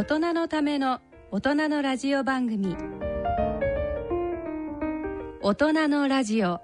[0.00, 2.74] 大人のための大人のラジオ番組。
[5.42, 6.62] 大人のラジオ。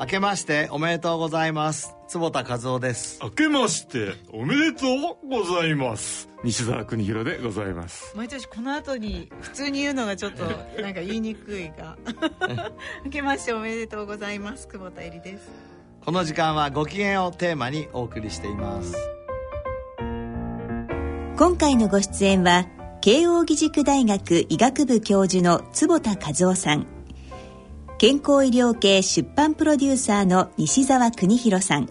[0.00, 1.94] 明けましておめでとうございます。
[2.08, 3.20] 坪田和夫です。
[3.22, 4.86] 明けましておめでと
[5.22, 6.28] うございます。
[6.42, 8.12] 西澤邦弘でございます。
[8.16, 10.42] 毎年この後に普通に言うのがちょっと
[10.82, 11.96] なんか言いにくいが。
[13.06, 14.66] 明けましておめでとうございます。
[14.66, 15.67] 久保田絵里です
[16.08, 18.94] この時間はご機嫌をテーマにお送りしています。
[21.36, 22.66] 今回のご出演は
[23.02, 26.86] 慶應義塾大学医学部教授の坪田和夫さん。
[27.98, 31.90] 健康医療系出版プロデューサーの西澤邦弘さん。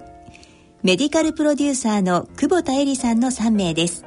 [0.81, 4.06] メディカルプロデューサーの久保田恵里さんの3名です。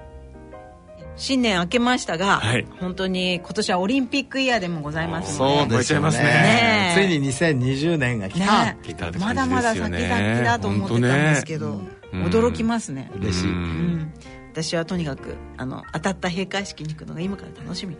[1.20, 2.66] 新年明けましたが、はい。
[2.80, 6.08] 本当に今年はオリンピックイヤーでもございますそうのでですよね。
[6.08, 6.24] 燃えちゃいますね。
[6.24, 11.88] ねついに2020年が来た、ね来たってまだまだ先々だと思ってたんですけど、ね。
[12.12, 13.54] 驚きますね、嬉しい、うん。
[13.54, 14.12] うん
[14.52, 17.96] 私はとにかくあの当たった閉会式に行くのが今から楽しみ。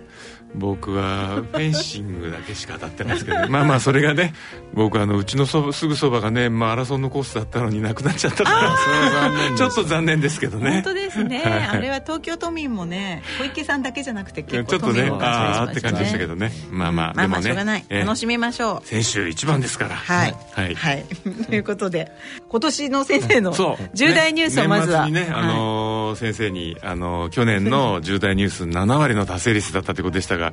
[0.54, 4.34] 僕はフェンシングだけしか当たってないですけど、 まあまあそれがね
[4.74, 8.50] 僕あのうちのそすぐそばがねマラソンのコースだったのになくなっちゃったか。
[8.50, 10.72] らちょっと残念ですけどね。
[10.72, 16.50] 本当ですね、はいあれは東京都民もね小池さんだけじゃなくて結構ちょっとねああーって感じでしたけどね。
[16.70, 17.42] まあまあまあまあでもね。
[17.42, 18.00] しょうがない、ええ。
[18.00, 18.86] 楽しみましょう。
[18.88, 19.94] 先週一番ですから。
[19.94, 20.36] はい。
[20.52, 21.04] はい、はい、
[21.48, 22.10] ということで
[22.48, 23.52] 今年の先生の
[23.94, 30.52] 重大ニュースをまずは、ね年末にね、あのー先生に、あのー去年の 重大ニュース7割の達成率だったということでしたが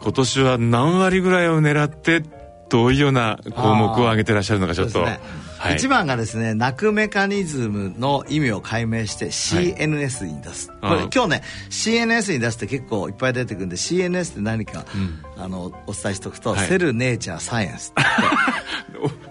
[0.00, 2.22] 今年は何割ぐらいを狙って
[2.68, 5.20] どういうような項目を挙げてらっしゃるのかちょっと、ね。
[5.58, 14.84] はい、一番がですね泣くメカニズムの意味を解明して CNS に出す、これああ今日ね CNS に出すって結構いっぱい出てくるんで CNS って何か、ん。
[15.36, 16.68] あのお伝えしておくと、はい。
[16.68, 18.00] セルネイチャーサイエンスお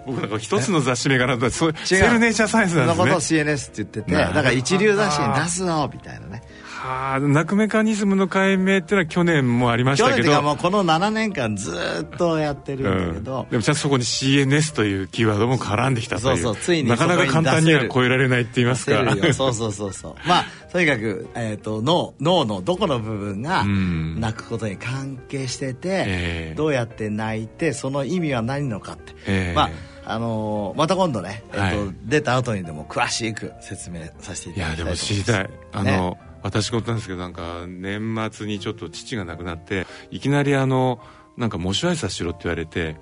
[0.06, 6.42] 僕なんか一つの雑誌名からそうセルネイチャーサイエンスそのことをなんですね CNS って言っててだから一流雑誌に出すのみたいなね
[6.78, 10.42] はあ泣くメカニズムの解明っていうのは去年もありましたけど。
[10.42, 11.72] もうこの7年間ず
[12.04, 16.36] っとやってるんだけど、うん、でもちゃんとそこに CNS というキーワードも絡んできたという。
[16.36, 19.04] そうそうついになかなか簡単には超えられないって言いますか。
[19.34, 20.14] そうそうそうそう。
[20.28, 24.20] まあとにかく、えー、と脳脳のどこの部分がうん。
[24.20, 26.04] 泣くことに関係してて、え
[26.52, 26.54] え。
[26.56, 29.52] どうやって泣いてその意味は何のかって、ええ。
[29.56, 29.70] まあ
[30.04, 31.94] あのーまた今度ね、えーとはい。
[32.04, 35.12] 出た後にでも詳しく説明させていいただきたいと思います。
[35.12, 35.50] やでも知りたい。
[35.72, 41.00] あの、ね私事なんですけどなんか年末にちょっと父が亡くなっていきなりあの
[41.36, 42.96] なんか喪主挨拶しろって言われて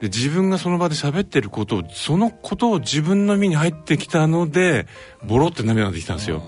[0.00, 4.86] で自分がその場で喋ってることをそのことを自分の身に入ってきたので
[5.24, 6.42] ボロって涙が出てきたんですよ、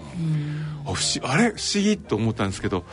[0.87, 1.51] あ不思あれ？
[1.51, 2.85] 不思議と思ったんですけど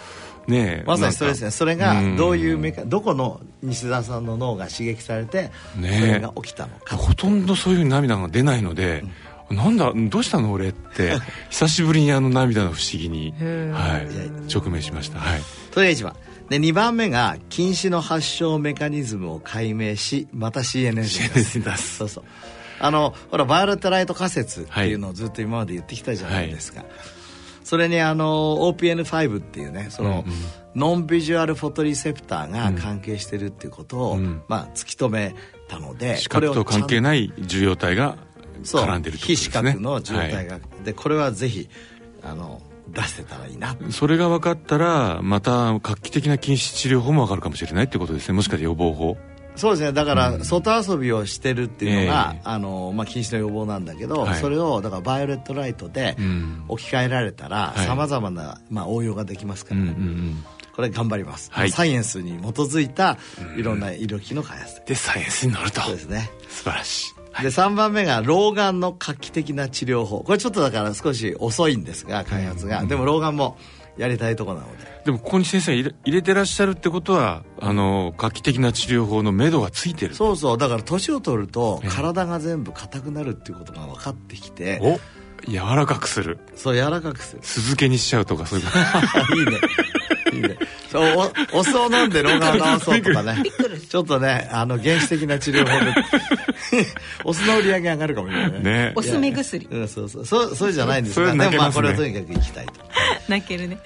[0.47, 1.51] ねえまさにそれですね。
[1.51, 2.17] それがうん。
[2.17, 5.99] どういうメカどこの西田さんの脳が刺激されて、ねえ。
[5.99, 6.97] それが起きたのか。
[6.97, 9.03] ほとんどそういう涙が出ないので、
[9.49, 11.13] なんだどうしたの俺って
[11.49, 13.33] 久しぶりにあの涙の不思議に、
[13.73, 15.19] はい、直面しました。
[15.19, 15.41] はい。
[15.73, 16.15] それが一番
[16.49, 21.97] で2番目が禁止の発症メカニズムを解明しまた CNS に出す。
[21.97, 22.23] そうそう。
[22.79, 26.85] あのほらバイオレットライト仮説っていうのをずっと今まで言ってきたじゃないですか、
[27.63, 30.37] それにあの OPN5 っていうねその、うんうん。
[30.75, 34.41] ノンビジュアルフォトリセプターが関係してるっていうことを、うん。
[34.47, 35.35] まあ、突き止め
[35.67, 38.17] たので視覚と関係いない受容体が
[38.63, 41.69] 絡んでるってことで非視すね覚の状態はが、でこれはぜひ
[42.23, 48.35] あの出せたらいいな、いそれが分かったらまた画期的な禁止治療法も分かるかもしれないってことですね。
[48.35, 49.17] もしかして予防法。
[49.55, 49.91] そうですね。
[49.91, 52.41] だから外遊びをしてるっていうのが、ええ。
[52.45, 54.39] あのまあ、禁止の予防なんだけど、はい。
[54.39, 56.63] それをだからバイオレットライトでうん。
[56.69, 57.85] 置き換えられたらはい。
[57.85, 60.45] さまざまな、まあ、応用ができますかうんら、うんうん。
[60.75, 61.71] これ頑張ります、はい。
[61.71, 63.17] サイエンスに基づいた
[63.57, 65.81] いろんな医療機の開発でサイエンスに乗ると。
[65.81, 66.31] そうですね。
[66.47, 70.21] 素晴らしいで3番目が老眼の画期的な治療法。
[70.21, 73.57] これちょっとだから少し遅いんですが開発が、でも老眼も
[73.97, 74.89] やりたいところなので。
[75.05, 80.15] でもここに先生入れ入れてらっしゃるってことはあの画期的な治療法の目処がついてる。
[80.15, 80.57] そうそう。
[80.57, 81.89] だから年を取るとええ。
[81.89, 84.99] 体が全部硬くなるっていうことが分かってきてお
[85.47, 88.71] 柔らかくするそう柔らかくする酢漬けにしちゃうとかそういうこ
[89.27, 89.51] と いいね。
[90.33, 90.57] いいね。
[90.91, 93.43] そうおお酢を飲んで老眼を治そうとかね。
[93.89, 95.93] ちょっとね、あの原始的な治療法で。
[97.23, 98.59] お酢の売り上げ上がるかもしれないね。
[98.59, 100.25] ねおすめ薬うん、そうそう。
[100.25, 102.73] そう、そうじゃないんですそが、でもまあこれはとにかく行きたいと。
[103.27, 103.79] 泣けるね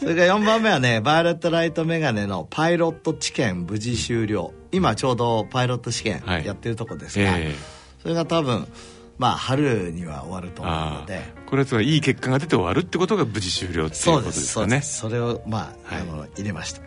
[0.00, 4.52] それから4番目はね、バイオレットライトメガネのパイロット治験無事終了。
[4.72, 8.68] 今ちょうどパイロット試験はいやってるとこですが、ええそれが多分、
[9.18, 11.18] まあ春には終わると思うあので。
[11.18, 14.80] あこれはつまりいい結果が出て終わるってことが無事終了っていうことですかね。
[14.82, 16.02] それをまあ,、はい。
[16.02, 16.82] あの入れました。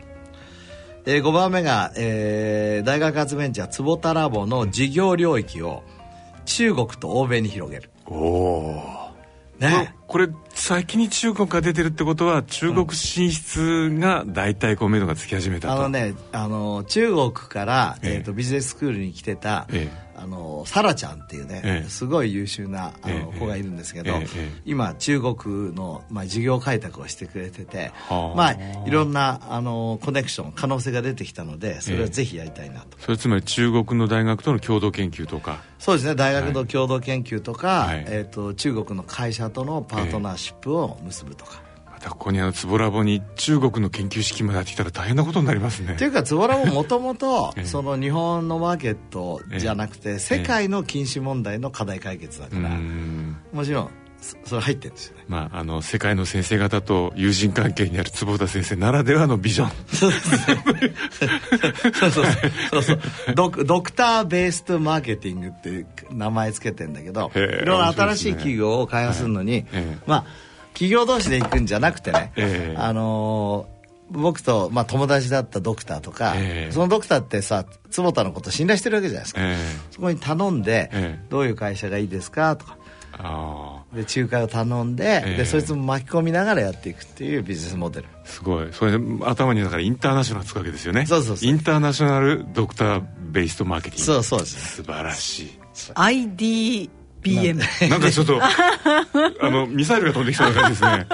[1.05, 5.83] で5番目が、えー大学発ベンチャー坪田ラボの事業領域を
[6.45, 7.89] 中国と欧米に広げる。
[8.05, 8.96] おお
[9.59, 9.95] ね。
[10.07, 18.13] これ先に中国が出てるってことは中国進出が大体こう目処がつき始めたと、あのねあの中国から、ええ。
[18.15, 20.07] えー、とビジネススクールに来てた、ええ。
[20.19, 21.89] あのサラちゃんっていうね、ええ。
[21.89, 23.39] すごい優秀なあの、ええ。
[23.39, 24.21] 子がいるんですけど、ええ。
[24.21, 24.61] ええ。
[24.65, 28.35] 今中国の、まあ、事業開拓をしてくれてて、はあ。
[28.35, 28.51] まあ
[28.87, 36.15] いろんなあのコネクション可能性が出てきたのでそれはぜひやりたいなと、それつまり中国の大学との共同研究とかそうですね。
[36.15, 38.03] 大学の共同研究とか、はい。
[38.09, 45.93] えー、と中国の会社とのパートナーシップを結ぶとか、またここにあのツボラボに中国の研究資金までやってきたら大変なことになりますね。
[45.93, 47.63] っていうかズボラももともと ええ。
[47.63, 53.37] その日本のマーケットじゃなくて世界の禁止問題の課題解決だかうらん。
[53.53, 53.89] もちろん
[54.27, 55.23] そそれ入ってるんですよね。
[55.27, 59.69] まああの世界の先生方と友人関係にある坪田先生ならではのビジョン。
[59.87, 60.35] そうそ
[62.07, 62.21] うそ
[62.79, 62.83] う。
[62.83, 62.99] そう
[63.35, 69.97] ドクドクターベースとマーケティングっていう名前つけてんだけどいろんな新しい企業を開発するのに、ええ。
[70.05, 70.25] まあ
[70.73, 72.77] 企業同士で行くんじゃなくてね、ええ。
[72.77, 73.77] あのー
[74.09, 76.71] 僕と、まあ、友達だったドクターとか、ええ。
[76.71, 79.57] そのドクターってさ坪田のこと信頼してるわけじゃないですか、え。
[79.91, 81.25] そこに頼んで、ええ。
[81.29, 82.77] どういう会社がいいですかとか
[83.17, 85.37] で仲介を頼んで,、ええ。
[85.37, 88.07] でそいつも巻き込みながらやっていくっていうビジネスモデル。
[88.13, 88.67] あすごい。
[88.71, 91.05] それで頭にだからインターナショナルつくわけですよね。
[91.05, 91.49] そうそうそう。
[91.49, 94.05] インターナショナルドクターベースとマーケティング。
[94.05, 95.59] そうそうですね素晴らしい。
[95.93, 101.07] IDBM なんかちょっと あのミサイルが飛んできそうな感じですね。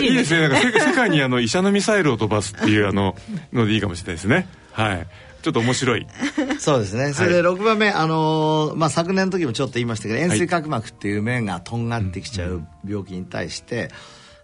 [0.00, 0.48] いやいいですね。
[0.48, 3.14] なんか世世界にあの医者のミサイルを飛ばすっていうあの
[3.52, 4.48] のでいいかもしれないですね。
[4.72, 5.06] はい
[5.46, 6.06] ちょっと面白い。
[6.58, 7.12] そうですね。
[7.12, 13.92] それで6番目、あのーまあ、昨年の時もちょっと言いましたけど円錐角膜っていう面がとんがってきちゃう病気に対して、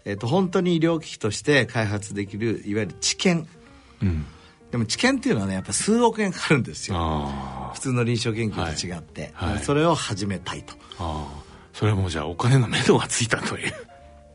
[0.04, 3.48] えっと本当に医療機器として開発できるいわゆる治験。
[4.00, 4.26] うん。
[4.70, 6.94] でも治験っていうのはねやっぱ数億円かかるんですよ。
[6.96, 9.54] あ普通の臨床研究と違って、はい。
[9.54, 9.64] はい。
[9.64, 10.76] それを始めたいと。
[11.72, 13.72] それはもうじゃあお金の目処がついたという。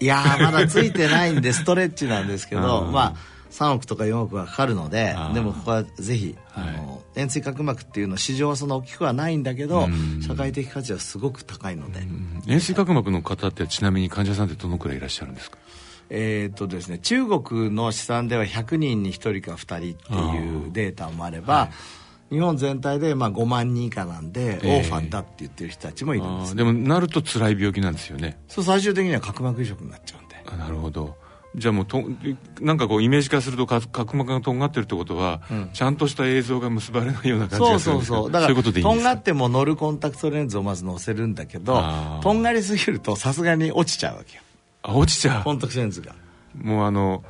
[0.01, 2.91] いやーまだついてないんでストレッチなんですけど うん。
[2.91, 10.21] まあ3億とか4億はかかるのででもここはぜひ、あの円錐角膜っていうの市場はそんな大きくはないんだけどうん。
[10.21, 12.01] 社会的価値はすごく高いので、
[12.47, 15.57] 円錐角膜の方ってちなみに患者さんってどのくらいいらっしゃるんですか？
[16.09, 21.69] えーっとですね中国の試算では100人に1人か2人っていうデータもあれば、
[22.29, 26.57] 日本全体でまあ5万人以下なんで、ええオーファンだって言ってる人たちもいるんですあー。
[26.57, 28.37] でもなると辛い病気なんですよね。
[28.47, 30.35] そう最終的には角膜移植になっちゃうんで。
[30.45, 31.15] あなるほど
[31.57, 32.03] じゃあもうと
[32.61, 35.69] なんかこうイメージ化するとか角膜がとんがってるってことは、うん。
[35.73, 38.49] ちゃんとした映像が結ばれないような感じがするんでそうそうそう。
[38.49, 38.89] いうことでいいんですか？
[38.89, 41.83] らとんがっても乗るコンタクトレンズをまず乗せるんだけど
[42.21, 44.43] とんがりすぎるとさすがに落ちちゃうわけよ。
[44.83, 45.43] あ落ちちゃう？
[45.43, 46.13] コンタクトレンズが。
[46.61, 47.23] もうあの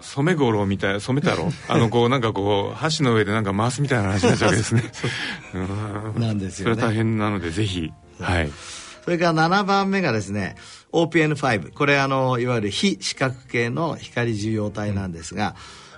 [0.00, 1.50] 染五郎みたい染太郎？
[1.68, 4.82] あのこうなんかこう箸の上でなんか回すみたいな話になっちゃうわけですね。
[6.14, 6.74] うんなんですよね。
[6.74, 7.90] それは大変なのでぜひ。
[8.20, 8.50] はい
[9.06, 10.56] それから7番目がですね
[10.90, 15.54] OPN5 これあのいわゆる非視覚系の光受容体なんですが、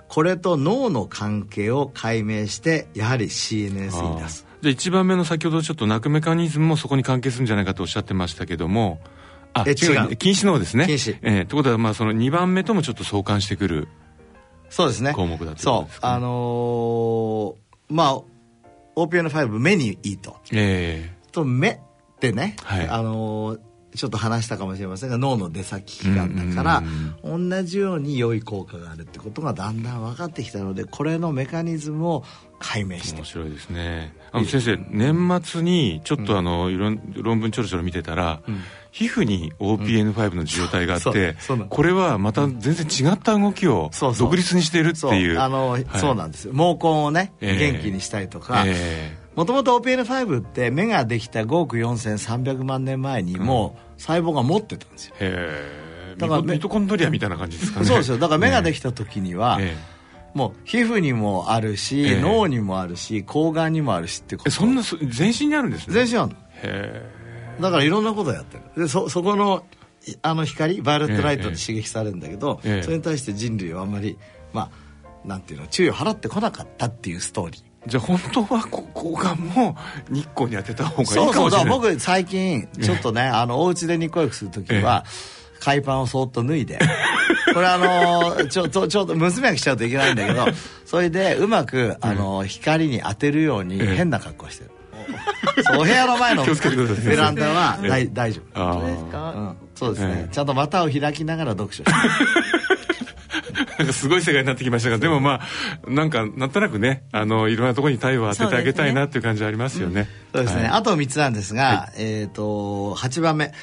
[0.07, 4.45] これと脳の関係を解明してやはり CNS に出す。
[4.61, 8.99] じゃあ1番目の先ほどちょっと泣くメカニズムもそこに関係するんじゃないかとおっしゃってましたけども
[9.53, 10.15] あえ違う。
[10.15, 10.85] 禁止の方ですね。
[10.85, 11.17] 禁止。
[11.23, 13.87] えー、ということはまあその2番目ともちょっと相関してくる
[14.69, 15.13] そうですね。
[15.13, 15.97] 項目だとそう。
[16.01, 17.55] あのー
[17.89, 18.21] まあ
[18.95, 20.37] OPN5 目にいいと。
[20.51, 21.11] え。
[21.31, 21.79] と目
[22.19, 22.87] ってね、はい。
[22.87, 23.59] あのー
[23.95, 26.83] ちょっと話したかもしれませんが脳の出先器官だから
[27.23, 32.23] 同じように良い効果があるってことがだんだん分かってきたのでこれのメカニズムを
[32.59, 33.17] 解明して。
[33.17, 34.13] 面白いですね。
[34.31, 38.41] あの先生年末にちょっとあの、いろん論文ちょろちょろ見てたら、
[38.91, 44.27] 皮膚に OPN5 の受容体があって、そうそうなのこれはまた全然違った動きをそうそう。
[44.27, 45.15] 独立にしているってそう。
[45.15, 45.39] いう。
[45.39, 45.85] あの、はい。
[45.95, 46.49] そうなんです。
[46.49, 47.71] よ毛根をね、ええ。
[47.71, 57.85] 元気にしたりとかえもともと OPN5 って目ができた5億4300万年前にもう細胞が持ってたんですよ、えへえだからミトコンドリアみたいな感じですかね。
[57.85, 58.17] そうですよ。
[58.17, 59.77] だから目ができきた時には、え
[60.33, 62.21] もう皮膚にもあるし、ええ。
[62.21, 64.49] 脳にもあるし睾丸にもあるしってこと。
[64.49, 65.93] えそんなそ全身にあるんですね。
[65.93, 66.35] 全身あるの。
[66.55, 67.09] へ
[67.61, 68.83] だからいろんなことやってる。
[68.83, 69.63] でそそこの
[70.05, 72.83] いあの光バイオレットライトで刺激されるんだけど、ええ。
[72.83, 74.17] それに対して人類はあんまり
[74.51, 74.69] まあ
[75.25, 77.63] なんていうの注意を払ってこなかったっていうストーリー。
[77.63, 79.75] えじゃあ本当はここがも
[80.09, 81.91] う日光に当てた方がいいそうそうだかもしれない。
[81.93, 85.05] 僕最近ちょっとねあのお家で日光浴する時は
[85.59, 86.79] 海パンをそっと脱いで
[87.53, 90.45] これあのちょちょちょっと娘が来ちゃうといけないんだけど
[90.85, 93.95] それでうまくあの光に当てるようにええ。
[93.95, 94.71] 変な格好してる。
[95.65, 98.61] そうお部屋の前のベランダは大大丈夫。
[98.61, 100.33] あ本当ですーか、うん、そうですね、ええ。
[100.33, 101.97] ちゃんと股を開きながら読書してる
[103.79, 110.09] なんかすごい世界になってきましたがでもまあなんかなんとなくねあのいろんなところに太陽を当ててあげたいなっていう感じはありますよね。
[110.33, 110.71] そうですね、はい。
[110.71, 113.53] あと3つなんですが、えっ、と8番目。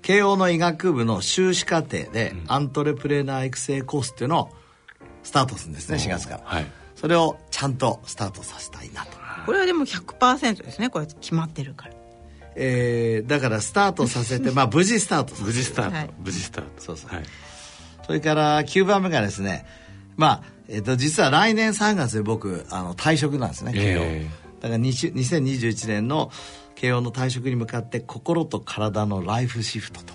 [0.00, 4.50] 慶応の医学部の修士課程で、アントレプレーナー育成コースっていうのを
[5.22, 6.66] スタートするんですね4月から、はい。
[6.94, 9.10] それをちゃんとスタートさせたいなと、
[9.44, 11.94] これはでも100%ですねこれ決まってるから。
[12.60, 16.10] えーだからスタートさせて まあ無事スタートさせて無事スタート、はい。
[16.24, 16.70] 無事スタート。
[16.78, 17.14] そうそう。
[17.14, 17.24] はい
[18.08, 19.66] それから9番目がですね。
[20.16, 24.26] まあ、えっと実は来年3月で僕あの退職なんですね慶応、え
[24.60, 26.30] だから20 2021年の
[26.74, 30.14] 慶応の退職に向かって心と体のライフシフトと。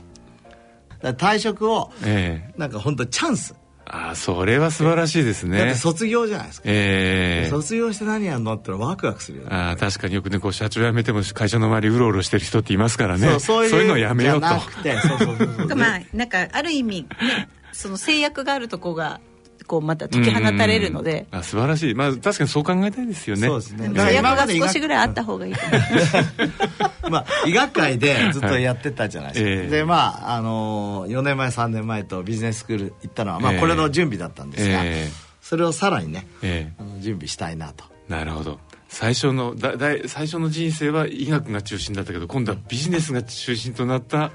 [1.13, 2.53] 退職をええ。
[2.57, 3.53] なんか本当チャンス、
[3.85, 7.49] ああそれは素晴らしいですだってね卒業じゃないですか、ええ。
[7.49, 9.49] 卒業して何やるのってのはワクワクするよね。
[9.51, 13.27] ああ確かによくねこう社長辞めても会社の周りうろうろしてる人っていますからね。
[13.27, 14.47] そうそういうのをやめようと。
[14.47, 15.75] じゃなくてそうそうそうそう。
[15.77, 17.07] まあなんかある意味ね
[17.73, 19.19] その制約があるとこが
[19.67, 21.27] こうまた解き放たれるので。
[21.31, 21.95] うんあ素晴らしい。
[21.95, 23.47] まあ確かにそう考えたいですよね。
[23.47, 23.89] そうですね。
[23.93, 29.59] 制約が少しぐらいあった方がいいと思いますまあ、医学界でずっとやってたじゃないですか、はい。
[29.59, 33.59] ええでまあ、あの4年前3年前とビジネススクール行ったのは、まあ、ええ。
[33.59, 35.09] これの準備だったんですが、ええ。
[35.41, 36.73] それをさらにねええ。
[36.79, 37.85] あの準備したいなと。
[38.07, 38.59] なるほど。
[38.87, 44.31] 最初のだだい最初の人生は医学が中心だったけど今度はビジネスが中心となった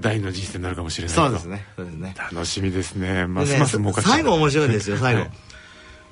[0.00, 1.22] 第二の人生になるかもしれないと。
[1.22, 1.66] そうですね。
[1.76, 2.14] そうですね。
[2.32, 3.26] 楽しみですね。
[3.26, 5.30] まですねます儲かっちゃう最後面白いですよ最後、は い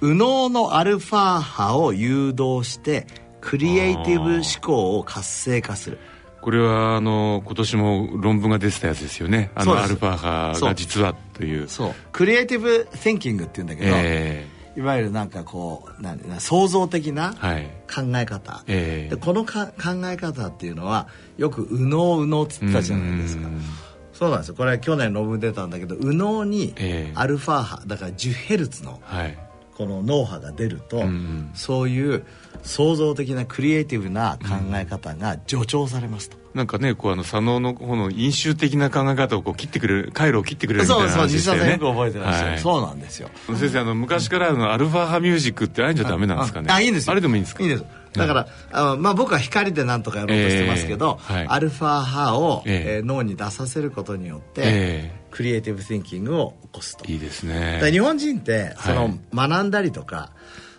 [0.00, 3.06] 右脳のアルファ波を誘導して
[3.40, 5.98] クリエイティブ思考を活性化する。
[6.40, 9.50] これはあの今年も論文が出てたやつですよね。
[9.54, 11.68] あのアルファ波が実はという。
[11.68, 11.94] そう。
[12.12, 14.46] クリエイティブ・シンキングっていうんだけど、え
[14.78, 17.64] いわゆるなんかこうなんな創造的なえはい。
[17.92, 19.14] 考え方、ええ。
[19.14, 23.48] でこのか考え方っていうのはよく右脳右脳って言ってたじゃないですか。
[23.48, 23.60] うん。
[24.12, 24.54] そうなんですよ。
[24.54, 27.12] これは去年論文出たんだけど右脳にええ。
[27.16, 29.36] アルファ波だから10ヘルツのはい。
[29.76, 31.50] この脳波が出ると、ん。
[31.54, 32.24] そういう
[32.62, 41.70] 創造的なクリエイティブな考え方が助長されますと、なんかねこうあの左脳の方の飲酒的な考え方をこう切ってくれる回路を切ってくれるみたいなそうそう話でしたよね。
[41.72, 42.58] 西田さんよく覚えてらっしゃる、はい。
[42.58, 43.30] そうなんですよ。
[43.46, 46.68] 先生あの昔からあのアルファ波ミュージックってああいうんじゃダメなんですかね。
[46.70, 47.12] ああいいんですよ。
[47.12, 47.62] あれでもいいんですか？
[47.62, 47.84] いいんです。
[48.14, 51.46] だから、あのまあ、僕は光でなんとかやろうとしてますけど、ええはい。
[51.48, 52.96] アルファ波を、ええ。
[52.96, 57.04] えー脳に出させることによって、えクリエイティブ・シンキングを起こすと。
[57.06, 57.80] えいいですね。
[57.92, 59.50] 日本人ってその、はい。
[59.50, 60.30] 学んだりとか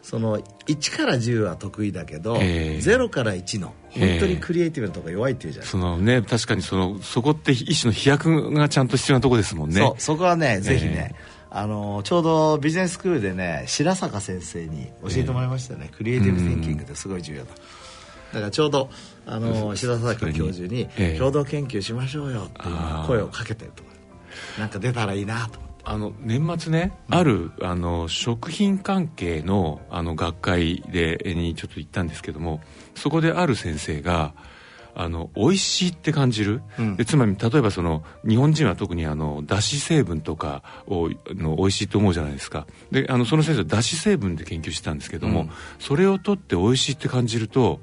[0.10, 2.80] その1から10は得意だけど、ええ。
[2.80, 9.82] 0から1の本当にクリエイティブなとこ弱いっていうじゃないですそのね確かにそのそこって一種の飛躍がちゃんと必要なとこですもんか、ね。
[9.86, 11.14] そうそこはねぜひね、
[11.52, 17.52] あのちょうどビジネススクールでね白坂先生に教えてもらいましたね、クリエイティブ・シンキングってすごい重要だ。
[18.34, 18.90] だからちょうど
[19.28, 21.20] あの白坂教授にええ。
[21.20, 23.90] 共同研究しましょうよっていう声をかけてるとこ
[24.58, 32.62] なんか出たらいいなとあの年末ね、あるあの食品関係のあの学会でにちょっと行ったんですけども
[32.96, 34.34] そこである先生が
[34.96, 36.96] あの美味しいって感じる、うん。
[36.98, 42.68] でつまり例えばその日本人は特にあのだし成分とかをの美味しいと思うじゃないですか。
[42.92, 45.50] であのその先生はだし成分で研究してたんですけども、うん。
[45.80, 47.80] それを取って美味しいって感じると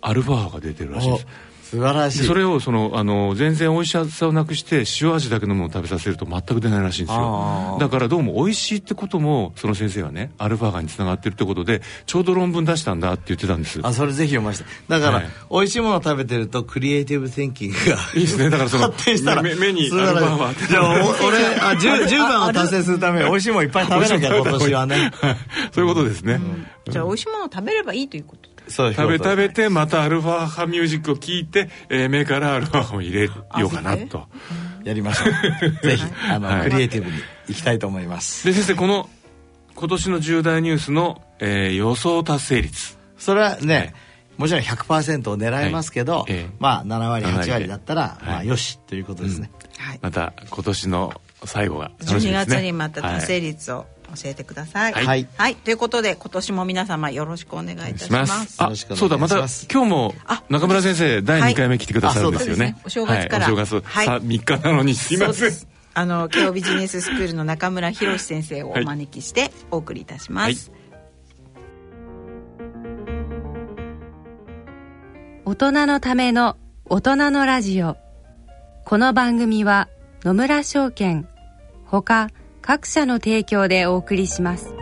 [0.00, 1.26] アルファ波が出てるらしいです
[1.70, 2.20] 素晴らしい。
[2.20, 13.80] でそれをそのあの全然美味しさをなくして塩味だけのものを食べさせると全く出ないらしいんですあよーだからどうも美味しいってこともその先生はねアルファ波につながってるってことでちょうど論文出したんだって言ってたんです。
[13.82, 14.70] あそれぜひ読ませて。
[14.88, 18.50] だから、はい美味しいものを食べてるとクリエイティブ・シンキングがいいですね。
[18.50, 20.16] だからその発展したら目目に素晴らしい。
[20.16, 25.12] アルファ波じゃあお俺あ 10, 10番を達成するために美味しいものいっぱい食べなきゃ今年はね。
[25.20, 25.36] は い
[25.72, 26.40] そういうことですね、
[26.88, 33.32] じゃあ美味しいものを食べればいいということ食べ食べてまたアルファ波ミュージックを聞いて、えー目からアルファ波を入れよ
[33.64, 34.26] うかなと。
[34.84, 35.70] やりましょう。
[35.86, 36.70] ぜひあの、はい。
[36.70, 37.16] クリエイティブに
[37.48, 38.46] 行きたいと思います。
[38.46, 39.08] で先生この
[39.74, 42.96] 今年の重大ニュースの、えー予想達成率。
[43.18, 43.94] それはね、はい。
[44.36, 46.24] もちろん100%を狙いますけど、はい。
[46.28, 46.56] ええ。
[46.58, 48.48] まあ7割7割8割だったら、まあはい。
[48.48, 49.98] よしということですね、はい。
[50.02, 52.56] また今年の最後が楽しみ12ですね。
[52.56, 54.92] 月にまた達成率を教えてください。
[54.92, 55.28] はい。
[55.36, 58.46] はい、ということで今年も皆様よろしくお願いいたししまます。
[58.54, 58.62] す。
[58.62, 63.06] あそうだまた今日もあ中村先生第2回目来てくださるんですよね、あそうですね。
[63.06, 63.44] お正月から。
[63.44, 64.06] はい、お正月、はい。
[64.06, 65.52] さ3日なのにすいません。
[65.94, 70.70] あの慶応ビジネススクールの中村博先生をお招きしてお送りいたします、
[75.44, 77.96] 大人のための大人のラジオ。
[78.84, 79.88] この番組は
[80.22, 81.26] 野村証券
[81.86, 82.28] ほか
[82.68, 84.74] 各社の提供でお送りします。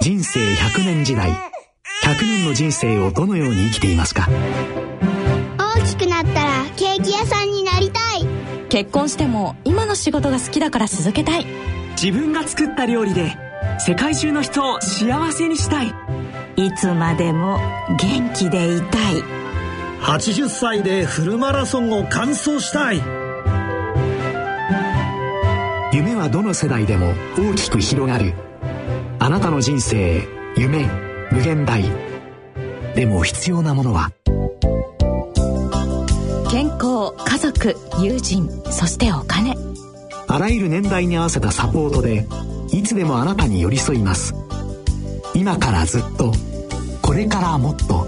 [0.00, 1.28] 人生100年時代。
[1.30, 4.30] 100年の人生をどのように生きていますか？
[5.58, 8.26] 大きくなったらケーキ屋さんになりたい。
[8.70, 11.44] 結婚しても今の仕事が好きだから続けたい。
[12.02, 13.36] 自分が作った料理で
[13.78, 15.94] 世界中の人を幸せにしたい。
[16.56, 17.58] いつまでも
[17.98, 19.22] 元気でいたい。
[20.00, 23.02] 80歳でフルマラソンを完走したい。
[25.92, 28.34] 夢はどの世代でも大きく広がる。
[29.18, 30.86] あなたの人生夢
[31.30, 31.84] 無限大。
[32.94, 34.10] でも必要なものは？
[36.50, 39.56] 健康家族友人そしてお金。
[40.26, 42.26] あらゆる年代に合わせたサポートで
[42.72, 44.34] いつでもあなたに寄り添います。
[45.34, 46.32] 今からずっと
[47.02, 48.06] これからもっと。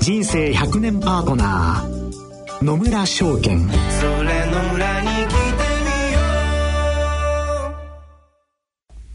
[0.00, 3.68] 人生100年パートナー野村証券。
[3.68, 3.76] そ
[4.22, 5.34] れの裏に来て
[5.82, 6.20] みよ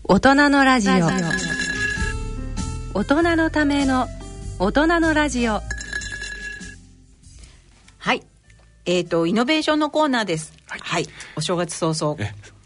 [0.09, 0.93] う大人のラジオ。
[2.93, 4.07] 大人のための
[4.57, 5.61] 大人のラジオ。
[7.99, 8.23] はい。
[8.85, 10.53] えっ、ー、とイノベーションのコーナーです。
[10.67, 12.17] はい、はい、お正月早々。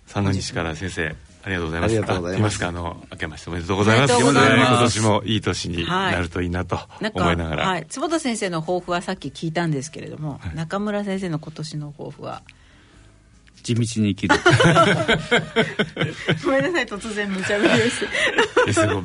[0.07, 1.91] 三が日から先生ありがとうございます。
[1.91, 2.59] ありがとうございます。
[2.59, 4.13] か、あの、明けましておめでとうございます。
[4.17, 6.79] 今年もいい年になるといいなと
[7.13, 7.67] 思いながら。
[7.67, 7.85] はい。
[7.89, 12.43] 坪田先生の抱負はさっき聞いたんですけれども、はい、中村先生の今年の抱負は？
[13.63, 14.35] 地道に生きる。
[16.43, 18.05] ごめんなさい突然無茶ぶり です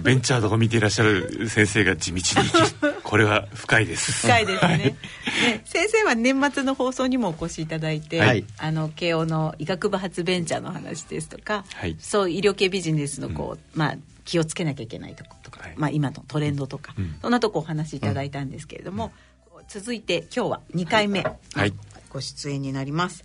[0.02, 2.94] ベンチャーとか見ていらっしゃる先生が地道に生きる。
[3.02, 4.12] これは深いです。
[4.12, 4.68] 深いですね。
[4.68, 4.96] はい、ね
[5.64, 19.12] 先生は年末の放送にもお越しいただいて、はい、あの慶応の医学部発ベンチャーの話ですとか、はい、そう医療系ビジネスのこう、うん、まあ気をつけなきゃいけないとことか、まあ、今のトレンドとか、うん、そんなとこお話しいただいたんですけれども、
[19.56, 21.24] うん、続いて今日は2回目、
[22.10, 23.24] ご出演になります。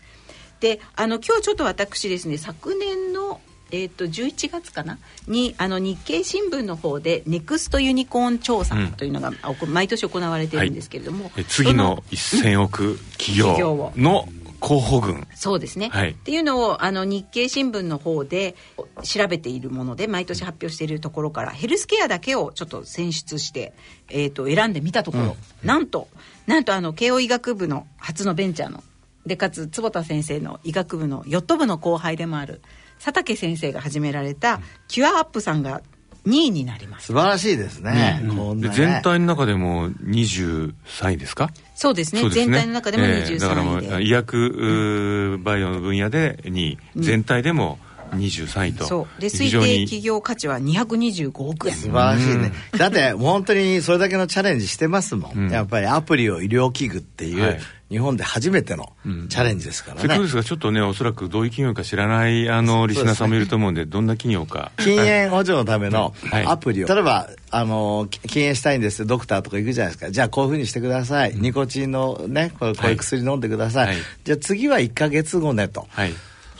[0.63, 3.41] であの今日ちょっと私ですね昨年の
[3.75, 4.99] えーと、11月かな？
[5.27, 14.29] にあの日経新聞の方でネクストユニコーン調査というのが、うん、毎年行われているんですけれども、はい、次の1000億企業の
[14.59, 15.27] 候補群。
[15.33, 18.55] そうですね、はい、っていうのをあの日経新聞の方で
[19.01, 23.73] 調べているもので毎年発表しているところからヘルスケアだけをちょっと選出して、
[24.07, 26.09] えーと、選んでみたところ、うん、なんと
[26.45, 28.83] なんとあの慶応医学部の初のベンチャーの
[29.25, 32.61] でかつ坪田先生の医学部のヨット部の後輩でもある
[32.99, 35.81] 佐竹先生が始められたキュアアップさんが
[36.25, 37.07] 2位になります。
[37.07, 38.21] 素晴らしいですね。
[38.23, 40.73] うんね、全体の中でも23
[41.13, 41.49] 位ですか？
[41.75, 43.35] そうですね、ね、全体の中でも23位で、え。
[43.35, 47.77] ー、だからもう医薬バイオの分野で2位、うん、全体でも
[48.15, 48.85] 23位と。
[48.85, 49.21] そう。
[49.21, 51.75] で推定企業価値は225億円。
[51.75, 57.59] 素晴らしいね、だって本当にそれだけのチャレンジしてますもん、うん、やっぱりアプリを医療器具っていう、はい。
[57.93, 58.93] 日本で初めての
[59.29, 60.01] チャレンジですからね。
[60.01, 64.71] せっかくですが、ちょっとね、おそらくどういう企業か知らないあのリスナーさんもいると思うんで、どんな企業か。
[64.77, 66.15] 禁煙補助のための
[66.47, 70.09] アプリを、例えば、あの、禁煙したいんですドクターとか行くじゃないですか。
[70.09, 71.35] じゃあこういうふうにしてください。
[71.35, 73.95] ニコチンのね、こういう薬飲んでください。
[74.23, 75.85] じゃあ次は1か月後ねと。
[75.91, 76.13] はい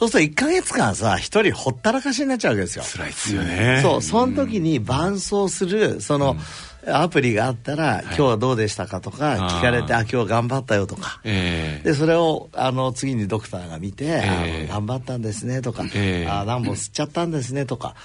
[0.04, 2.84] そうすると1か月間さ一人ほったらかしになっちゃうわけですよ。
[2.84, 3.80] 辛いですよね。
[3.82, 6.36] そうその時に伴走するその、
[6.86, 17.96] アプリがあったら、今日はどうでしたかとか聞かれて、あ今日頑張ったよとか、でそれをあの次にドクターが見て、えー、頑張ったんですねとか、えー、あ何本吸っちゃったんですねとか、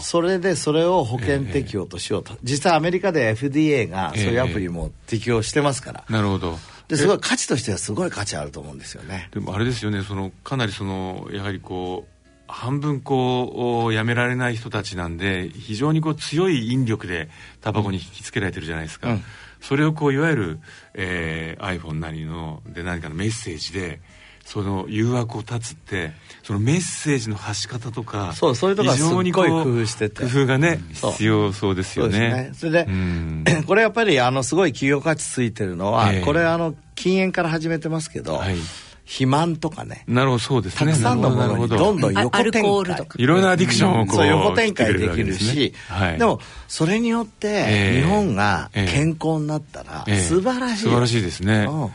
[0.00, 6.04] それでそれを保険適用としようと、実際アメリカで FDA がそういうアプリも適用してますから。
[6.10, 6.58] なるほど
[6.92, 9.30] ですごい価値としてはすごい価値あると思うんですよね。
[9.32, 12.12] でもあれですよね、そのかなりそのやはりこう
[12.52, 17.30] 半分こうやめられない人たちなんで非常にこう強い引力で
[17.62, 19.24] タバコに引きつけられてるじゃないですか、うん、
[19.62, 20.60] それをこういわゆる、
[20.92, 24.00] えー、iPhone なりので何かのメッセージで
[24.44, 30.22] その誘惑を断つってそのメッセージの発し方とかそうそういうところ非常に工夫してて。
[30.22, 32.50] 工夫がね、うん、必要そうですよね。
[32.54, 38.56] それで、うん、これやっぱりあのすごい企業価値ついてるのは、えー、これあの禁煙から始めてますけど、はい。
[39.04, 40.92] 肥満とかねなるほどそうですね。
[40.92, 43.06] たくさんのものにどんどん横展開。
[43.16, 46.38] いろんなアディクションをこう、う横展開できるし、はい、でも
[46.68, 51.86] それによって日本が健康になったら素晴らしい、素晴らしいですね、うん。
[51.86, 51.90] っ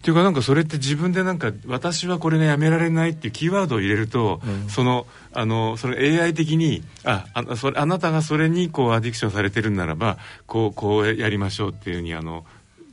[0.00, 12.44] ていうかなんかそれって自分でなんか私はこれがやめられないっていうキーワードを入れると、うん、そのあのそれ AI 的にああそれあなたがそれにこうアディクションされてるんならばこうこうやりましょうっていうふうにあの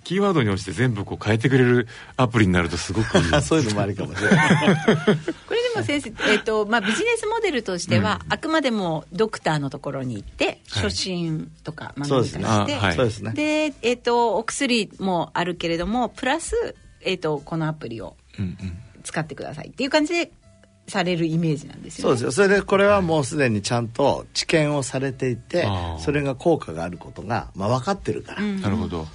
[0.05, 4.67] キーワードに応じて全部こう変えてくれるアプリになるとすごく そういうのもありかもしれない。
[4.95, 12.93] これでも先生、えーとまあ、ビジネスモデルとしては、うん、あくまでもドクターのところに行って初診とか学びとして、は
[13.31, 18.15] い、で、えーと、お薬もあるけれどもプラス、えーと、このアプリを
[19.03, 20.31] 使ってくださいっていう感じで
[20.87, 22.31] されるイメージなんですよ、ね、そうですよ。
[22.31, 29.07] それでこれはもうすでにちゃんと治験をされていてそれが効果があることが、まあ、分かってるから、うん、なるほど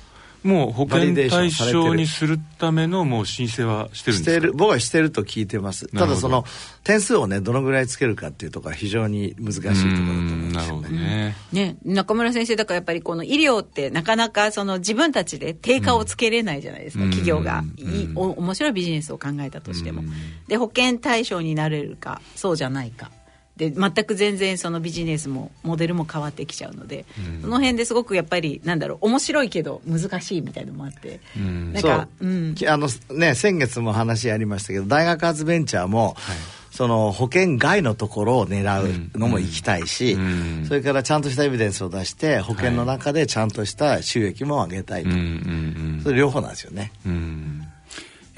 [0.43, 4.53] もう保険対象にするためのもう申請はしてるんですか？
[4.55, 5.87] 僕はしてると聞いてます。
[5.89, 6.45] ただその
[6.83, 10.89] 点数をねどのぐらいつけるかっていうところは非常に難しいところだと思うんですよね。
[10.89, 11.37] ね。
[11.53, 11.77] ね。
[11.85, 17.63] 中村先生だからやっぱりこの医療ってなかなかその自分たちで定価をつけれないじゃないですか、企業が。
[17.77, 20.03] いいお面白いビジネスを考えたとしても。
[20.49, 23.11] で保険対象になれるかそうじゃないか
[23.61, 36.37] で全く全然そのビジネスもモデルも変わってきちゃうので、うん、その辺ですごくやっぱりなんだろう面白いけど難しいみたいのもあって、うん、なんかう、うん、あのね先月も話ありましたけど大学発ベンチャーも、はい。
[36.71, 40.21] その保険外のところを狙うのも行きたいし、うん。
[40.21, 46.93] うん、それからちゃんとしたエビデンスを出して保険の中でちゃんとした収益も上げたいと、はい、それ両方なんですよね。
[47.05, 47.60] うん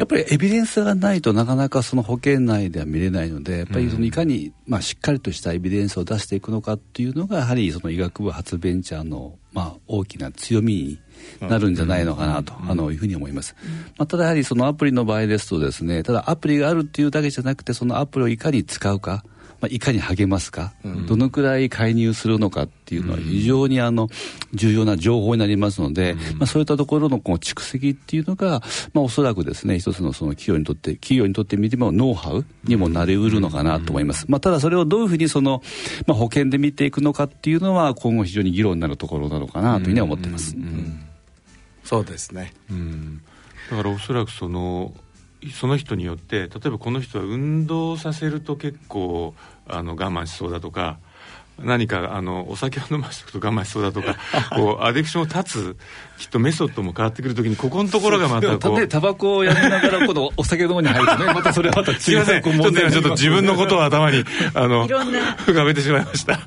[0.03, 10.99] やっぱりエビデンスがないとなかなかその保険内では見れないのでやっぱりそのいかにまあしっかりとしたエビデンスを出していくのかっていうのがやはりその医学部発ベンチャーのまあ大きな強みに
[11.41, 13.55] なるんじゃないのかなと、あのいうふうに思います、
[13.97, 19.25] まあ、ただやはりそのアプリの場合ですとですねただアプリがあるっていうだけじゃなくてそのアプリをいかに使うか
[19.63, 24.09] まあ、いかに励ますか、うん、どのくらい介入するのかっていうのは非常にあの
[24.53, 28.61] 重要な情報になりますので、うん、まあ、そういったところのこう蓄積っていうのが、
[28.93, 35.63] まあ、おそらくですね一つのその企業にとって企業にとってみてもノウハウにもなりうるのかなと思います、まあ、ただそれをどういうふうにその、
[36.09, 40.57] まあ、保険で見ていくのかっていうのは今後非常に議論になるところなのかなというふうに思ってます、
[41.85, 42.53] そうですね、
[43.71, 44.93] だからおそらくその
[45.51, 49.35] その人によって例えばこの人は運動させると結構
[49.67, 50.99] あの我慢しそうだとか
[51.59, 54.17] 何かあのお酒を飲ませておくと我慢しそうだとか
[54.57, 55.77] こうアディクションを断つ
[56.19, 62.43] きっとメソッドも変わってくるときにここのところがまたこうタバコをやりながらこのお酒飲むに入るとね またそれはまた違うすいません。
[62.43, 64.25] ちょっとちょっと自分のことを頭に
[64.55, 66.41] あの深めてしまいました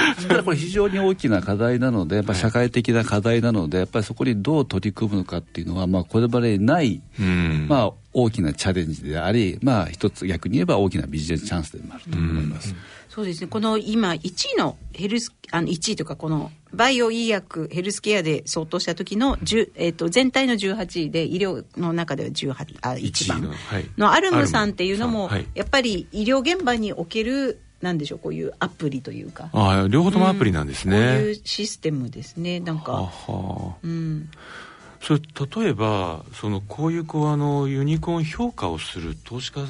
[0.28, 7.00] ただこれ非常に大きな課題なので、やっぱ社会的な課題なので、やっぱりそこにどう取り組むのかっていうのは、まあ、これまでにない、
[7.68, 12.74] まあ、大きなチャレンジであり、まあ、一つ逆に言えば大きなビジネスチャンスでもあると思います。
[13.10, 13.48] そうですね。
[13.48, 29.48] この今1位のヘルスあの1位とかこのバイオ医薬ヘルスケアで相当した時のえっ、ー、と全体の18位で医療の中では18あ1番の,、はい、のアルムさんっていうのも、はい、やっぱり医療現場におけるなんでしょうこういうアプリというか。
[29.52, 32.60] あ両方ともアプリなんですね、うん、こういうシステムですね。
[32.60, 32.92] なんか。
[32.92, 34.28] はは、うん、
[35.00, 35.20] それ
[35.62, 39.60] 例えばそのこういうこうあのユニコーン評価をする投資家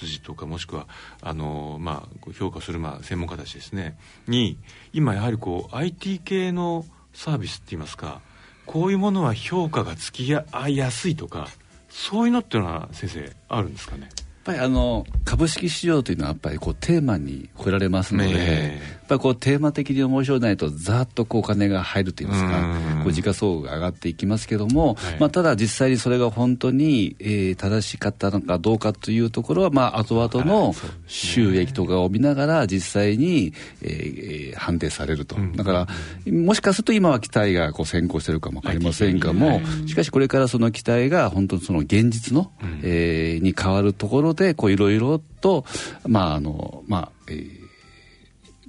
[0.00, 0.86] 筋とかもしくは
[1.22, 3.98] あの、まあ、評価するまあ専門家たちですね。
[4.28, 4.58] に
[4.92, 8.20] 今やはりこう IT 系のサービスって言いますか
[8.66, 11.48] こういうものは評価がつきややすいとか
[11.88, 14.10] そういうのっていうのは先生あるんですかね？
[14.46, 30.74] ぱりあの株式市場というのはやっぱりこうテーマに振られますので、やっぱりこうテーマ的に面白いないとざっとこうお金が入るといいますか、こう時価総額が上がっていきますけども、はい、まあ、ただ実際にそれが本当に、えー、正しかったのかどうかというところは、まあ後々の
[31.08, 45.64] 収益とかを見ながら実際に、えー、判定されると、だからもしかすると今は期待がこう先行してるかも分かりませんがも、しかしこれからその期待が本当にその現実の、えー、に変わるところでこういろいろと
[46.06, 47.48] まああのまあ、えー、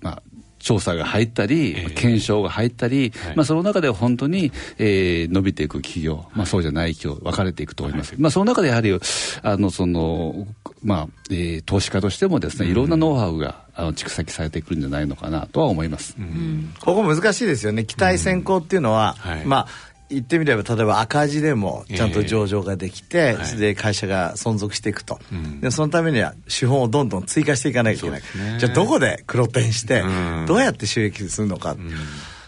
[0.02, 0.24] まあ
[0.60, 8.92] 調査が入ったり、えー、検証が入ったり、はい、まあ、その中で本当に、えー、伸びていく企業、まあ、そうじゃない企業分かれていくと思います、はい、まあ、その中でやはり
[9.44, 10.46] あのその、
[10.84, 17.86] まあえー、投資家としてもですねいろんなノウハウが、あの蓄積されてくるんじゃないのかなとは思います、うん、ここ難しいですよね。
[17.86, 19.32] 期待先行っていうのは、うん。
[19.32, 19.68] はい、まあ
[20.10, 25.20] 言ってみれば例えば赤字でもちゃんと上場ができて、えー、で会社が存続していくと、は
[25.60, 31.92] い、でそのためには資本をどんどん追加していかなきゃいけない、ね、じゃあどこで黒点して、うん、どうやって収益するのか、うん、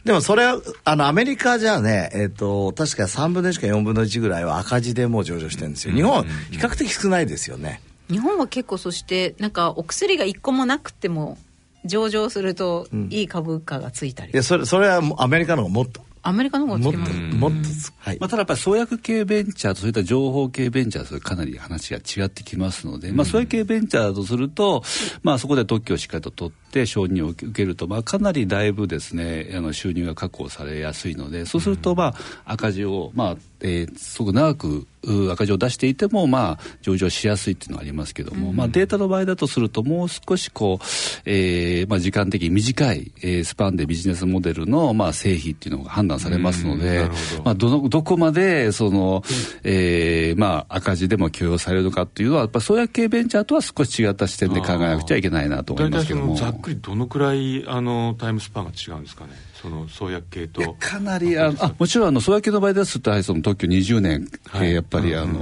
[0.06, 5.94] でもそれはあのアメリカじゃね、えーと、確か3分の1か4分の1ぐらいは赤字でもう上場してるんですよ。
[5.94, 11.38] 日本は比較的少ないですよね、日本は結構そしてなんかお薬が1個もなくても
[11.86, 17.14] 上場するといい株価がついたり、いやそれそれはアメリカの方がもっとアメリカの方がつけます。
[17.14, 17.58] もっと
[17.98, 18.18] はい。
[18.20, 24.84] まあ、ただやっぱり創薬系ベンチャーとそういった情報系ベンチャーとかなり話が違ってきますので、まあ、創薬系ベンチャーだとすると、
[25.24, 34.88] まあ、そこで特許をしっかりと取って承認を受けると、まあ、かなりだいぶですねあの収入が確保されやすいのでそうすると、まあ、赤字を、まあえー、すごく長く
[35.32, 40.86] 赤字を出していても、まあ、上場しやすいっていうのはありますけども、うん、まあ、データの場合だとすると、もう少しこう、
[41.26, 47.06] えーまあ、時間的に短い、えー、スパンでビジネスモデルの、まあ、成否っていうのが判断されますので、
[47.38, 47.44] ど。
[47.44, 49.24] まあ、どのどこまでその、
[49.64, 56.36] えーまあ、赤字でも許容されるのかっていうのは、やっぱ創薬系ベンチャーとは少し違った視点で考えなくちゃいけないなと思いますけども。
[56.60, 59.34] っくりどのくらいあのタイムスパンが違うんですかね？
[59.62, 60.74] その創薬系と。
[60.80, 65.40] かなりああもちろんあの創薬系の場合ですとその特許20年、はい、えー、やっぱりあの、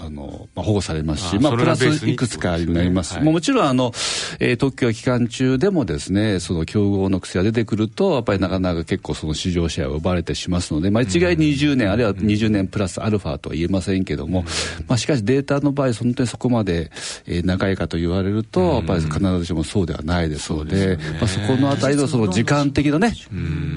[0.00, 3.92] あの、まあ、保護されますしまあ、プラスいくつかになります、はい、もちろんあの、
[4.40, 14.44] えー、特許期間中でもですねその競合の癖が出てくるとやっぱりなかなか結構その市場シェアを奪われてしますので、まあ、一概20年、あるいは20年プラスアルファとは言えませんけども、
[14.86, 16.90] まあ、しかしデータの場合本当にそこまで、
[17.26, 23.14] えー、長いかと言われるとやっぱり必ずしもそうではないですので、まあ、そこのあたりのその時間的なね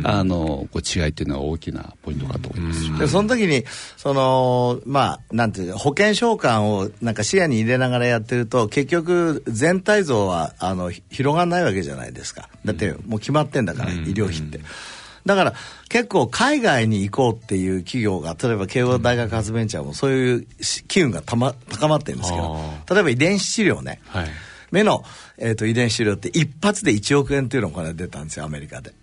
[0.03, 2.99] あののこう違いっていうのは大きなポイントかと思います。
[2.99, 3.63] でその時に
[3.97, 12.49] そのまあなんていう保険償還をなんか視野に入れながらやってると結局全体像はあの広がらないわけじゃないですか。
[12.65, 14.59] だってもう決まってんだから、医療費って。
[15.25, 15.53] だから
[15.89, 20.47] 結構海外に行こうっていう企業が例えば慶応大学発ベンチャーもそういう
[20.87, 22.57] 機運がた、ま、高まってるんですけど
[22.89, 24.27] 例えば遺伝子治療ね、はい、
[24.71, 25.03] 目の、
[25.37, 28.93] えーと、遺伝子治療って一発で1億円っていうのがこれ出たんですよアメリカで。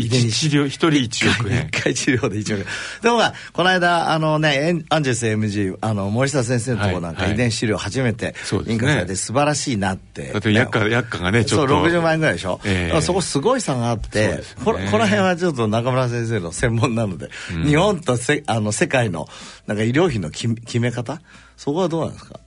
[0.00, 1.68] 遺伝子治療、一人一億円。
[1.72, 2.66] 一回治療で一億円。
[3.02, 10.32] でもまあ、この間、あのね、アンジェス MG、あの、森下先生のとこなんか遺伝子治療初めて認可されて素晴らしいなって。
[10.32, 11.68] だって薬価、薬価がね、ちょっと。
[11.68, 12.60] そう、60万円ぐらいでしょ？
[12.64, 17.30] えー、そこすごい差があって、この辺はちょっと中村先生の専門なので、
[17.64, 19.26] 日本とせあの世界の
[19.66, 21.20] なんか医療費の決め方？
[21.56, 22.40] そこはどうなんですか？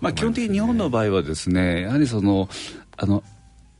[0.00, 2.48] まあ、基本的に日本の場合はですね、やはりその、
[2.96, 3.22] あの、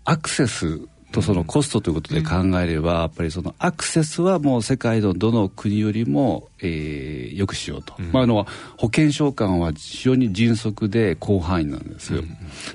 [0.05, 0.81] アクセス
[1.13, 8.47] とそのコストということで考えれば、やっぱりそのアクセスはもう世界のどの国よりも、えー、よくしようと、うん、まあ、あの
[8.77, 12.21] 保険償還は非常に迅速で広範囲なんですよ。
[12.21, 12.29] うん、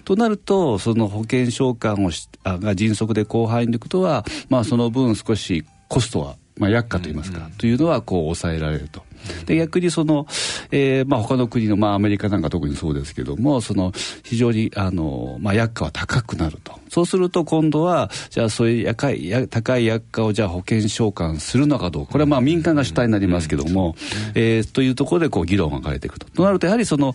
[0.03, 9.03] となるとその保険償還をしあが迅速で広範囲ということは、まあ、その分少しコストはまあ、薬価といいますか、うんうん、というのはこう抑えられると。
[9.45, 10.27] で逆にその、
[10.71, 13.91] えーまあ、他の国の、まあ、アメリカなんか特にそうですけどもその
[14.23, 16.77] 非常にあの、まあ、薬価は高くなると。
[16.89, 22.13] そうすると今度はじゃあそういう高い高い薬価をじゃあ保険償還するのかどうか。
[22.13, 23.95] これはまあ民間が主体になりますけども、
[24.35, 26.27] えー、というところでこう議論が分かれていくと。
[26.29, 27.13] となるとやはりその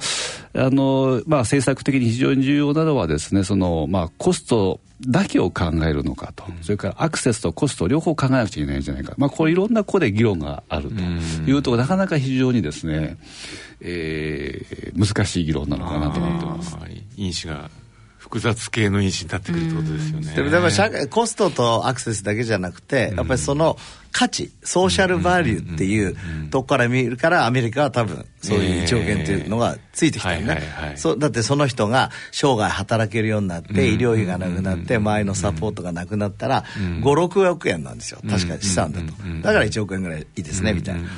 [0.55, 10.95] あの、まあ、政策的に非常に重要なのはですねその、まあ、コストだけを考えるのかと、それからアクセスとコスト両方考えなくちゃいけないんじゃないか、まあ、これいろんなここで議論があると。
[11.51, 13.17] いうとなかなか非常にですね、
[13.81, 16.77] えー、難しい議論なのかなと思ってます。
[17.17, 17.71] 因子が
[18.19, 20.35] 複雑系の因子になってくるってことですよね。
[20.35, 23.77] でもでも社会コストとアクセスだけじゃなくて、やっぱりその
[24.11, 26.17] 価値ソーシャルバリューっていう
[26.51, 30.63] とこから見るからアメリカは多分そういう1億円っていうのがついてきたよね。
[30.97, 36.65] そうだってその人が生涯働けるようになって医療費がなくなって周りのサポートがなくなったら
[37.03, 38.21] 56億円なんですよ。
[38.31, 39.13] 確かに資産だと。
[39.43, 41.09] だから1億円ぐらいいいですねみたいな。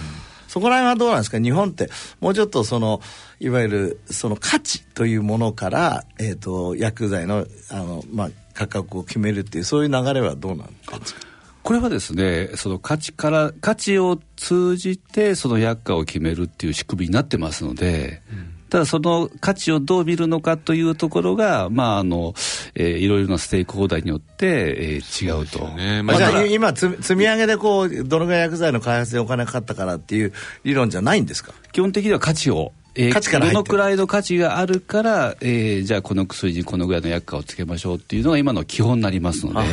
[0.55, 1.40] そこら辺はどうなんですか？
[1.40, 1.90] 日本って
[2.21, 3.01] もうちょっとその
[3.40, 11.01] いわゆるその価値というものから、えーと、薬剤のあの、まあ、価格を決めるっていうそういう流れはどうなんですか？
[11.64, 22.34] これはですね、その価値から、価値を通じてその薬価を決めるっていう仕組みになってますので、うんただその価値をどう見るのかというところが、まああの
[22.74, 24.46] えー、いろいろなステークホルダーによって、
[24.96, 25.68] えー、違うと。
[25.76, 30.32] ねまあ、じゃあ今積み上げでこうどのぐらい薬剤の開発でお金かかったからっていう
[30.64, 31.52] 理論じゃないんですか？
[31.70, 39.68] 基本的には価値をえー、価値からどのくらいの価値があるから、えー、じゃあこの薬にこのぐらいの薬価をつけましょうっていうのが今の基本になりますので。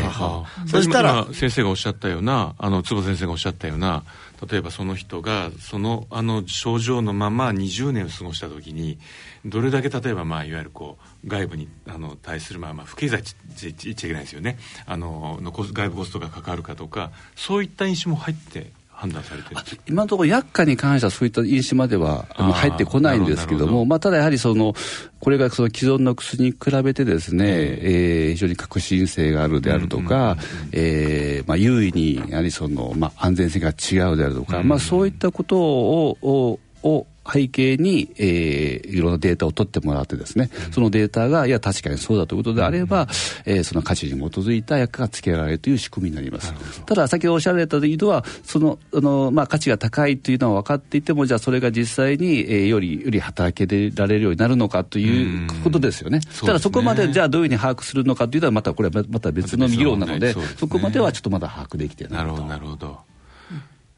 [0.67, 4.03] そしたら先生がおっしゃったようなあの坪先生がおっしゃったような
[4.49, 8.97] 例えばその人がそのあの症状のまま20年を過ごした時に
[9.45, 13.21] どれだけ例えばまあいわゆるこう外部にあの対するまあまあ不経済
[13.61, 14.57] 言っちゃいけないですよね。
[14.85, 24.75] あのの外部コストがかかるかとかそういった因子も入って判断されてる今のところ薬価に関してはそういった因子までは入ってこないんですけどもまあ、ただやはりその
[25.19, 30.37] これがその既存の薬に比べてですね、えー、非常に革新性があるであるとか、
[30.71, 43.07] えまあ、優位にやはりその、まあ、安全性が違うであるとか、まあ、そういったことををを背景に、えー、いろんなデータを取ってもらってですね、そのデータが、いや、確かにそうだということであれば、
[43.45, 46.53] えー、その価値に基づいた薬価がつけられるという仕組みになります。
[46.85, 53.65] ただ、先ほどおっしゃられたのは、その、あの、まあ、価値が高いというのは分かっていても、じゃあ、それが実際に、えー、より、より働け
[53.95, 56.19] られるようになるのかということですよね。
[56.45, 63.10] ただ、そこまで、じゃあ、どういうふうに把握するのかというのは、また、これはまた別の議論なので、そこまではちょっとまだ把握できてないなるほど、なるほど。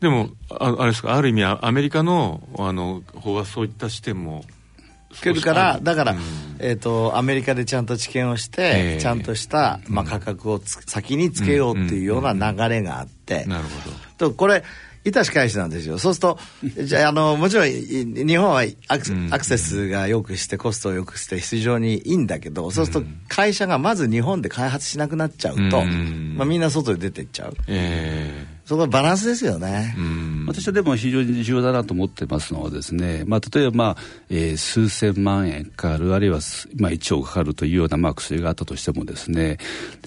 [0.03, 1.15] でもああれですか？
[1.15, 4.43] ある意味アメリカのあの法はそういった視点も
[5.21, 6.19] けるからだから、うん、
[6.59, 14.29] えーと、アメリカでちゃんと治験をして、えー、ちゃんとした、まあ、価格を先につけようっていうような流れがあって、なるほど。
[14.29, 14.63] とこれ
[15.05, 15.99] 致し返しなんですよ。
[15.99, 16.39] そうすると
[16.83, 27.55] じゃあのもちろん日本はアク,、アクセスが良くしてコストを良くして非常にいいんだけどそうすると会社がまず日本で開発しなくなっちゃうと、まあ、みんな外で出ていっちゃう。
[27.67, 29.95] えーそこはバランスですよね。
[30.47, 33.97] 私はでも非常に重要だなと思ってますのはですね、まあ、例えば、まあ
[34.29, 36.39] えー、数千万円かかるあるいは、
[36.77, 39.57] まあ、1億かかるというような、まあ、薬があったとしてもですね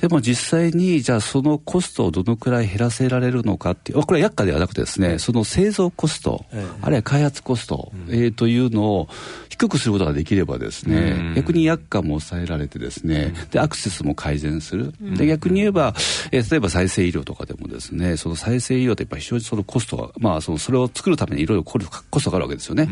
[0.01, 9.09] でも実際にじゃあそのコストをどのくらい減らせられるのかっていうこれは薬価ではなくてですねその製造コスト、えあるいは開発コスト、うん、えー、というのを
[9.49, 15.95] 低くすることができればですね、逆に薬価も抑えられてですね、でアクセスも改善する、で逆に言えば、
[16.31, 21.81] えー、例えば再生医療とかでもですねその再生医療ってやっぱり非常にそのコストが、まあ、そのそれを作るためにいろいろコ
[22.21, 22.89] ストがあるわけですよね。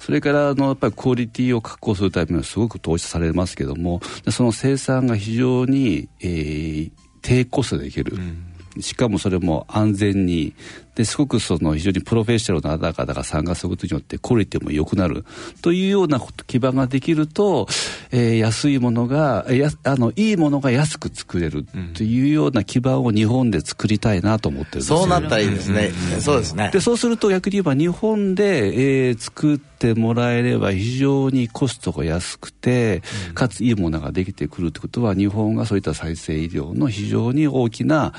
[0.00, 4.00] それからあのやっぱりクオリティを確保するためにはすごく投資されますけども
[4.30, 6.90] その生産が非常に、えー、
[7.22, 8.16] 低コストでいける。
[8.16, 8.46] うん
[8.78, 10.54] しかもそれも安全に
[10.94, 15.24] ですごくその非常にプロフェッショナルな方々が参加することによってクオリティも良くなる
[15.62, 17.68] というような基盤ができると、
[18.10, 26.70] えー、安いものがやあのいいものが安く作れるというような基盤を日本で作りたいなと思ってるんですよ、そうなったらいいですね、うん、そうですね。
[26.72, 38.12] でそうすると逆に言えば日本で、えー、作ってもらえれば非常にコストが安くて、うん、かついいものができてくるということは日本がそういった再生医療の非常に大きな、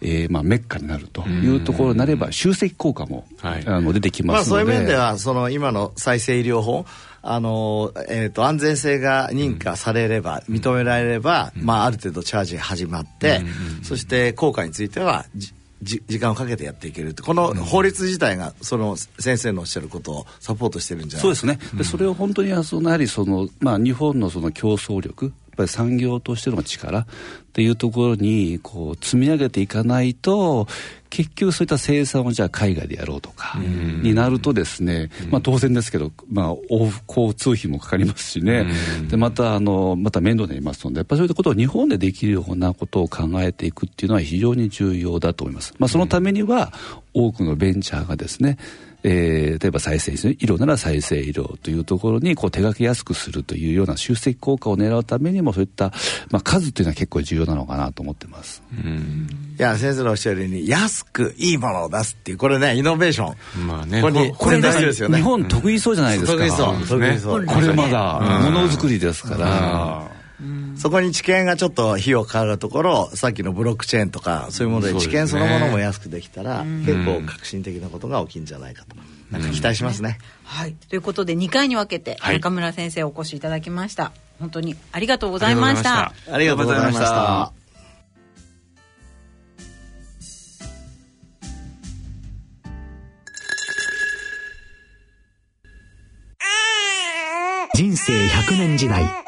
[0.00, 6.86] えーまあ、メッカになるというところになれば集積効果も、はい、あの出てきますので、まあ、そういう面ではその今の再生医療法
[7.22, 13.40] あの、えーと、安全性が認可されれば、うん、認められれば、うん、まあ、ある程度チャージが始まって、
[13.78, 15.26] うん、そして効果については
[15.82, 21.52] 時間をかけてやっていけるこの法律自体がその先生のおっしゃることをサポートしてるんじゃないですか？
[21.52, 27.06] そうですね、でそれを本当にそのやはりその、まあ、日本のその競争力ぱり産業としての力っ
[27.52, 30.68] ていうところにこう積み上げていかないと
[31.10, 36.54] 結局そういった生産をじゃあ海外でやろうとかになるとですね、まあ、当然ですけど、まあ、
[37.08, 38.66] 交通費もかかりますしね、
[39.08, 45.74] でまたあのまた面倒になりますのでやっぱりそういったことを日本でできるようなことを考えていくっていうのは非常に重要だと思います。
[45.78, 46.72] まあ、そのためには
[47.14, 48.58] 多くのベンチャーがですね
[49.04, 55.92] えー、例えば再生医療なら再生医療というところにこう手がけやすくするというような集積効果を狙うためにもそういった、
[56.30, 58.62] まあ、数というのは結構重要なのかなと思ってます。
[59.58, 63.66] いや先生のおっしゃるように安くいいものを出すっていうこれねイノベーション。
[63.66, 65.18] まあねこれこれ大事ですよね。
[65.18, 66.32] 日本得意そうじゃないですか。
[66.32, 67.46] 得意そう得意そう。
[67.46, 70.17] これまだものづくりですから。
[70.78, 78.96] そこに知見がちょっと費用かかるところさっきのブロックチェーンとかそういうもので知見そのものも安くできたら、結構革新的なことが起きるんじゃないかと。
[79.30, 86.14] なんか期待しますね、はい、ということで2回に分けて中村先生お越しいただきました、はい、本当にありがとうございました。
[86.32, 87.52] ありがとうございました。
[97.74, 99.27] 人生100年時代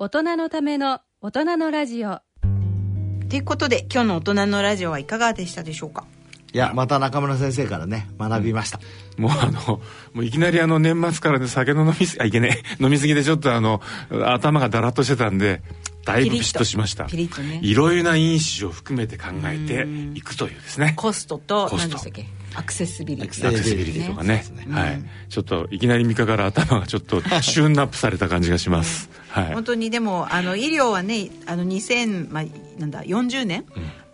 [0.00, 2.20] 大人のための大人のラジオ。
[3.28, 6.04] ということで今日の大人のラジオはいかがでしたでしょうか？
[6.52, 8.78] いやまた中村先生からね学びました、
[9.18, 9.80] うん、もうあの
[10.14, 13.82] もういきなりあの年末からね酒の飲みすぎあいけね 飲みすぎでちょっとあの
[14.24, 15.62] 頭がだらっとしてたんで
[16.04, 17.06] だいぶピシッとしました、
[17.60, 20.94] いろいろな因子を含めて考えていくというですね。
[20.96, 22.24] コストと何でしたっけ？
[22.54, 23.48] アクセシビリティ。
[23.48, 32.44] アクセシビリティとかね、ね、はい、ちょっといきなり3日から頭がちょっと シューンナップされた感じがします、はい、本当にでもあの医療はねあの2000、まあ、
[32.78, 33.64] なんだ40年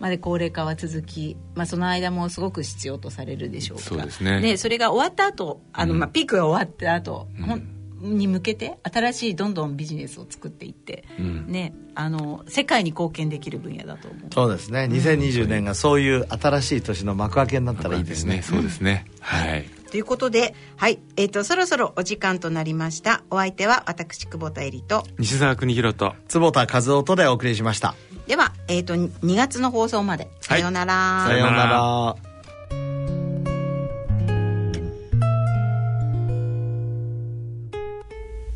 [0.00, 4.40] まで高齢化は続き、まあ、その間もすごく必要とされるでしょうそうですね。
[4.40, 7.70] でそれが終わった後あの、まあ、ピークが終わった後、うん。
[8.04, 14.28] に向けて新しいどんどんビジネスを作っていって、うん、ね、あの世界に貢献できる分野だと思う。
[14.30, 14.88] そうですね。
[14.90, 19.64] 2020年がそういう新しい年の幕開けになったらいいですね、そうですね、はい
[19.94, 23.22] ということで、はい、えっ、ー、と、そろそろお時間となりました。
[23.30, 27.94] お相手は私、久保田恵里と、西澤邦弘と、坪田和夫とでお送りしました。
[28.26, 30.28] では、えっ、ー、と、2月の放送まで。
[30.40, 30.94] さようなら。
[30.94, 32.16] はい、さようなら。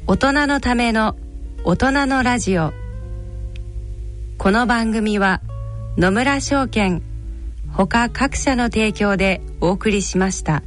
[0.09, 1.15] 大人のための
[1.63, 2.73] 大人のラジオ
[4.39, 5.41] この番組は
[5.97, 7.05] 野村証券
[7.73, 10.65] ほか各社の提供でお送りしました。